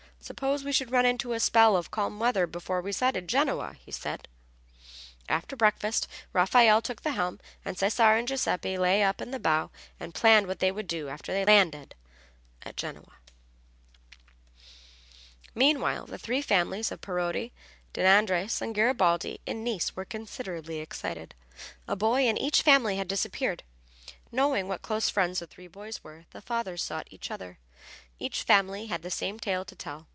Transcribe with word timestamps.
"Suppose 0.23 0.63
we 0.63 0.71
should 0.71 0.91
run 0.91 1.07
into 1.07 1.33
a 1.33 1.39
spell 1.39 1.75
of 1.75 1.89
calm 1.89 2.19
weather 2.19 2.45
before 2.45 2.79
we 2.79 2.91
sighted 2.91 3.27
Genoa," 3.27 3.75
said 3.89 4.27
he. 4.27 4.89
After 5.27 5.55
breakfast 5.55 6.07
Raffaelle 6.31 6.79
took 6.79 7.01
the 7.01 7.13
helm 7.13 7.39
and 7.65 7.75
Cesare 7.75 8.17
and 8.19 8.27
Giuseppe 8.27 8.77
lay 8.77 9.01
up 9.01 9.19
in 9.19 9.31
the 9.31 9.39
bow 9.39 9.71
and 9.99 10.13
planned 10.13 10.45
what 10.45 10.59
they 10.59 10.71
would 10.71 10.85
do 10.85 11.09
after 11.09 11.33
they 11.33 11.43
landed 11.43 11.95
at 12.61 12.77
Genoa. 12.77 13.13
Meanwhile 15.55 16.05
the 16.05 16.19
three 16.19 16.43
families 16.43 16.91
of 16.91 17.01
Parodi, 17.01 17.51
Deandreis 17.91 18.61
and 18.61 18.75
Garibaldi 18.75 19.41
in 19.47 19.63
Nice 19.63 19.95
were 19.95 20.05
considerably 20.05 20.77
excited. 20.77 21.33
A 21.87 21.95
boy 21.95 22.27
in 22.27 22.37
each 22.37 22.61
family 22.61 22.95
had 22.97 23.07
disappeared. 23.07 23.63
Knowing 24.31 24.67
what 24.67 24.83
close 24.83 25.09
friends 25.09 25.39
the 25.39 25.47
three 25.47 25.67
boys 25.67 26.03
were 26.03 26.25
the 26.29 26.41
fathers 26.43 26.83
sought 26.83 27.07
each 27.09 27.31
other. 27.31 27.57
Each 28.19 28.43
family 28.43 28.85
had 28.85 29.01
the 29.01 29.09
same 29.09 29.39
tale 29.39 29.65
to 29.65 29.75
tell. 29.75 30.05